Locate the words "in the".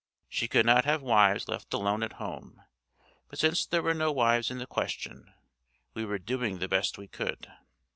4.49-4.65